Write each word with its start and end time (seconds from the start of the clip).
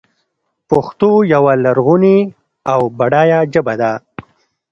پښتو 0.69 1.09
یوه 1.33 1.53
لرغونې 1.65 2.17
او 2.71 2.81
بډایه 2.97 3.39
ژبه 3.53 3.73
ده. 3.81 3.91